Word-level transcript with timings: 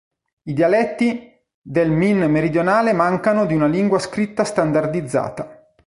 I 0.45 0.51
dialetti 0.53 1.31
del 1.61 1.91
min 1.91 2.21
meridionale 2.21 2.91
mancano 2.91 3.45
di 3.45 3.53
una 3.53 3.67
lingua 3.67 3.99
scritta 3.99 4.43
standardizzata. 4.43 5.75